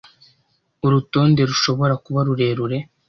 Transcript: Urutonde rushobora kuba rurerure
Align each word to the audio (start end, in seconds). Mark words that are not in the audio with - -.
Urutonde 0.85 1.41
rushobora 1.49 1.93
kuba 2.03 2.19
rurerure 2.27 2.77